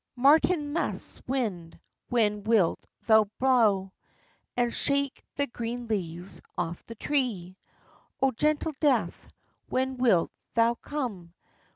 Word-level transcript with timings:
Martinmas 0.15 1.21
wind, 1.27 1.79
when 2.09 2.41
wilt 2.43 2.87
thou 3.05 3.29
blaw, 3.37 3.91
And 4.57 4.73
shake 4.73 5.23
the 5.35 5.45
green 5.45 5.85
leaves 5.89 6.41
off 6.57 6.83
the 6.87 6.95
tree! 6.95 7.55
O 8.19 8.31
gentle 8.31 8.73
Death, 8.79 9.27
when 9.69 9.97
wilt 9.97 10.31
thou 10.55 10.73
come? 10.73 11.35